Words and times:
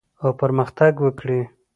او 0.23 0.29
پرمختګ 0.41 0.93
وکړي 1.05 1.41